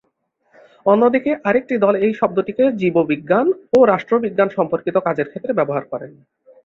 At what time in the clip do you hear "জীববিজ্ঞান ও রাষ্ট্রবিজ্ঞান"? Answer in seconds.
2.81-4.49